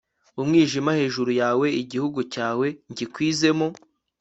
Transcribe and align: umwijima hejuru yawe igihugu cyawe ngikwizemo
umwijima 0.41 0.91
hejuru 0.99 1.31
yawe 1.41 1.67
igihugu 1.81 2.19
cyawe 2.33 2.67
ngikwizemo 2.91 3.67